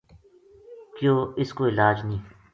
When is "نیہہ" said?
2.07-2.23